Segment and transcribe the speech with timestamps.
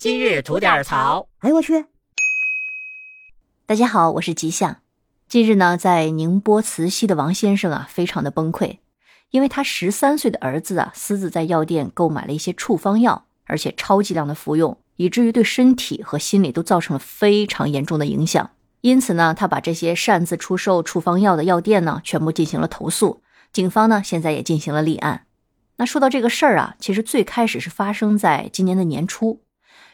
[0.00, 1.28] 今日吐点槽。
[1.40, 1.84] 哎呦我去！
[3.66, 4.78] 大家好，我是吉祥。
[5.28, 8.78] 近日呢，在宁波慈溪的王先生啊，非常的崩溃，
[9.28, 18.52] 因为他十三岁的儿子啊，私自在药店购买了一些处方药，而且超剂量的服用，以至于对身体和心理都造成了非常严重的影响。
[18.80, 23.22] 因此呢，他把这些擅自出售处方药的药店呢，全部进行了投诉。
[23.52, 25.26] 警方呢，现在也进行了立案。
[25.76, 29.42] 那说到这个事儿啊，其实最开始是发生在今年的年初。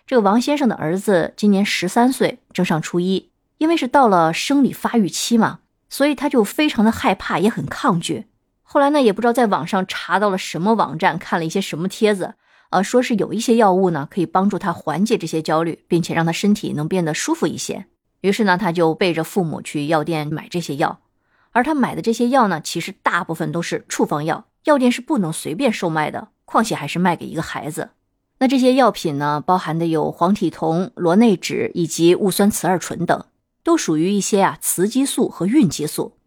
[0.06, 3.30] 这个王先生的儿子今年十三岁，正上初一。
[3.58, 8.26] 因为是到了生理发育期嘛，所以他就非常的害怕，也很抗拒。
[8.62, 12.34] 后来呢，也不知道在网上查到了什么网站，看了一些什么帖子，
[12.70, 17.86] 呃，说是有一些药物呢，可以帮助他缓解这些焦虑，并且让他身体能变得舒服一些。
[18.20, 21.00] 于是呢，他就背着父母去药店买这些药。
[21.50, 27.90] 而他买的这些药呢，其实大部分都是处方药，药店是不能随便售卖的，况且还是卖给一个孩子。
[28.38, 33.24] 那这些药品呢，包含的有黄体酮、螺内酯以及戊酸雌二醇等。
[33.62, 36.18] 都属于一些啊雌激素和孕激素，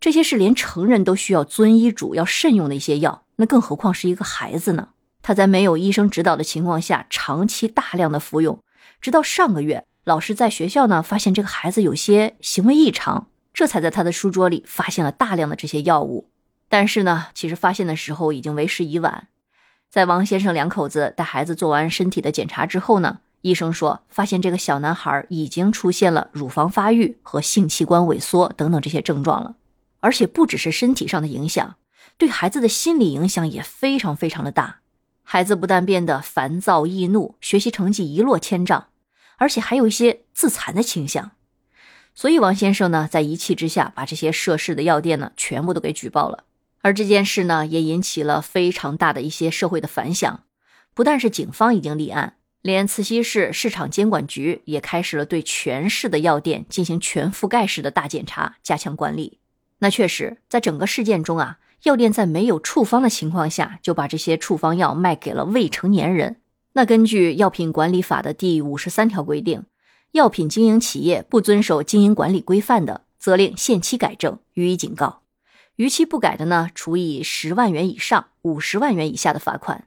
[0.00, 4.88] 这些是连成人都需要遵医嘱要慎用的一些药，那更何况是一个孩子呢？
[5.20, 8.58] 他在没有医生指导的情况下，长期大量的服用，
[9.02, 16.30] 直到上个月，老师在学校呢发现这个孩子有些行为异常，这才在他的书桌里发现了大量的这些药物。
[16.70, 19.28] 但是呢，其实发现的时候已经为时已晚，
[19.90, 23.20] 在王先生两口子带孩子做完身体的检查之后呢。
[23.42, 29.54] 医生说，发现这个小男孩已经出现了乳房发育和性器官萎缩等等这些症状了，
[30.00, 31.76] 而且不只是身体上的影响，
[32.18, 34.80] 对孩子的心理影响也非常非常的大。
[35.22, 38.88] 孩子不但变得烦躁易怒，学习成绩一落千丈，
[39.36, 41.30] 而且还有一些自残的倾向。
[42.16, 46.42] 所以王先生呢，在一气之下把这些涉事的药店呢全部都给举报了。
[46.82, 50.44] 而这件事呢，也引起了非常大的一些社会的反响，
[50.94, 52.34] 不但是警方已经立案。
[52.60, 59.38] 连慈溪市市场监管局也开始了对全市的药店进行全覆盖式的大检查，加强管理。
[59.78, 66.40] 那确实，在整个事件中啊，药店在没有处方的情况下，就把这些处方药卖给了未成年人。
[66.72, 69.64] 那根据药品管理法的第五十三条规定，
[70.12, 75.22] 药品经营企业不遵守经营管理规范的，责令限期改正，予以警告；
[75.78, 79.86] 逾期不改的呢，处以十万元以上五十万元以下的罚款。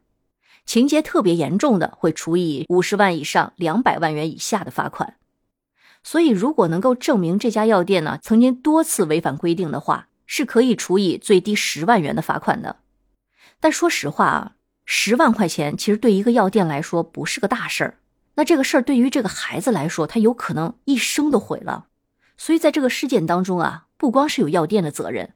[0.66, 5.18] 情节特别严重的，会处以五十万以上两百万元以下的罚款。
[6.01, 12.78] 所以，如果能够证明这家药店呢曾经多次违反规定的话，是可以处以最低十万元的罚款的。
[13.59, 17.97] 但说实话啊，十万块钱其实对一个药店来说不是个大事儿。
[18.35, 21.88] 那这个事儿对于这个孩子来说，他有可能一生都毁了。
[22.38, 25.34] 所以，在这个事件当中啊，不光是有药店的责任，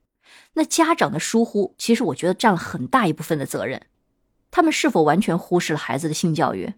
[0.54, 3.82] 那家长的疏忽，其实我觉得占了很大一部分的责任。
[4.52, 6.74] 他们是否完全忽视了孩子的性教育？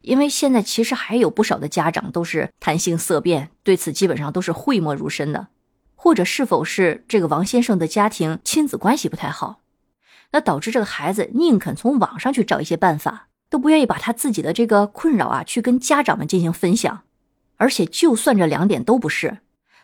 [0.00, 5.48] 因为现在其实还有不少的家长都是谈性色变，对此基本上都是讳莫如深的。
[5.94, 9.60] 或者是否是这个王先生的家庭亲子关系不太好，
[10.32, 17.02] 那导致这个孩子宁肯从网上去找一些办法，都不愿意把他自己的这个困扰啊去跟家长们进行分享。
[17.56, 19.38] 而且就算这两点都不是，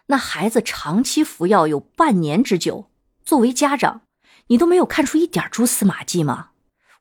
[0.07, 2.88] 那孩子长期服药有半年之久，
[3.29, 4.01] 作为家长，
[4.47, 6.53] 你都没有看出一点蛛丝马迹吗？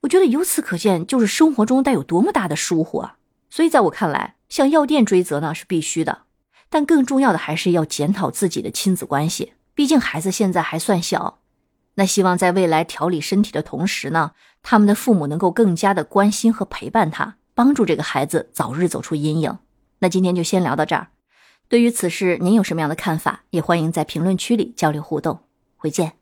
[0.01, 3.15] 我觉得由此可见，就是生活中带有多么大的疏忽啊！
[3.49, 6.23] 所以在我看来，向药店追责呢是必须的，
[6.69, 9.53] 但更重要的还是要检讨自己的亲子关系。
[9.73, 11.39] 毕竟孩子现在还算小，
[11.95, 19.59] 那希望在未来调理身体的同时呢，他们的父母能够更加的关心和陪伴他，帮助这个孩子早日走出阴影。
[19.99, 21.07] 那今天就先聊到这儿。
[21.69, 23.43] 对于此事，您有什么样的看法？
[23.51, 25.39] 也欢迎在评论区里交流互动。
[25.79, 26.16] 回见。